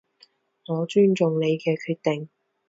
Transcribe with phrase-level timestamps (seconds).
[0.65, 2.29] 我尊重你嘅決定